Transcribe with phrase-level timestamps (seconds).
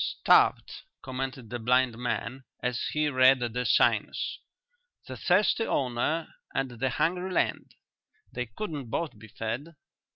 [0.21, 4.39] "Starved," commented the blind man, as he read the signs.
[5.05, 7.75] "The thirsty owner and the hungry land:
[8.33, 9.75] they couldn't both be fed."